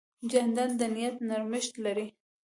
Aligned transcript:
جانداد 0.31 0.71
د 0.79 0.81
نیت 0.95 1.15
نرمښت 1.27 1.73
لري. 1.85 2.07